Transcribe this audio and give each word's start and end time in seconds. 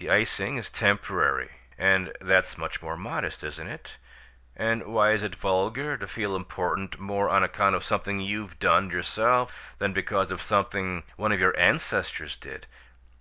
The 0.00 0.10
icing 0.10 0.56
is 0.56 0.68
temporary, 0.68 1.50
and 1.78 2.12
that's 2.20 2.58
much 2.58 2.82
more 2.82 2.96
modest, 2.96 3.44
isn't 3.44 3.68
it? 3.68 3.98
And 4.56 4.84
why 4.92 5.12
is 5.12 5.22
it 5.22 5.36
vulgar 5.36 5.96
to 5.96 6.08
feel 6.08 6.34
important 6.34 6.98
more 6.98 7.28
on 7.28 7.44
account 7.44 7.76
of 7.76 7.84
something 7.84 8.18
you've 8.18 8.58
done 8.58 8.90
yourself 8.90 9.76
than 9.78 9.92
because 9.92 10.32
of 10.32 10.42
something 10.42 11.04
one 11.14 11.30
of 11.30 11.38
your 11.38 11.56
ancestors 11.56 12.34
did? 12.34 12.66